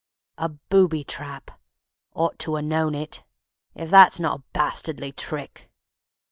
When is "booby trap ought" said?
0.49-2.39